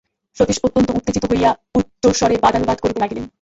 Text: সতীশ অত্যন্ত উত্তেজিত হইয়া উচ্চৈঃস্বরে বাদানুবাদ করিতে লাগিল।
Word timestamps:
সতীশ 0.37 0.57
অত্যন্ত 0.63 0.89
উত্তেজিত 0.97 1.23
হইয়া 1.31 1.49
উচ্চৈঃস্বরে 1.77 2.35
বাদানুবাদ 2.43 2.77
করিতে 2.81 2.99
লাগিল। 3.03 3.19